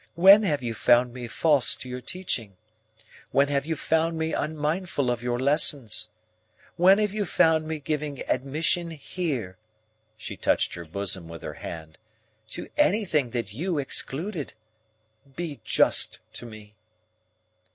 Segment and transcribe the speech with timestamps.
[0.15, 2.57] When have you found me false to your teaching?
[3.29, 6.09] When have you found me unmindful of your lessons?
[6.75, 9.59] When have you found me giving admission here,"
[10.17, 11.99] she touched her bosom with her hand,
[12.47, 14.55] "to anything that you excluded?
[15.35, 16.73] Be just to me."